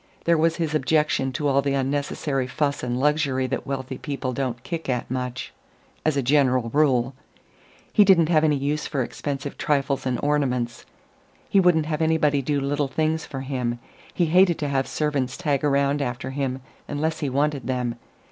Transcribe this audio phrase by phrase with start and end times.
[0.23, 4.63] There was his objection to all the unnecessary fuss and luxury that wealthy people don't
[4.63, 5.53] kick at much,
[6.03, 7.13] as a general rule.
[7.93, 10.87] He didn't have any use for expensive trifles and ornaments.
[11.47, 13.77] He wouldn't have anybody do little things for him;
[14.11, 17.93] he hated to have servants tag around after him unless he wanted them.